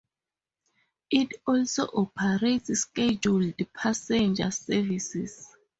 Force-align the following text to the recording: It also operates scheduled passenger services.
It 1.11 1.31
also 1.45 1.83
operates 1.85 2.73
scheduled 2.79 3.53
passenger 3.75 4.49
services. 4.49 5.47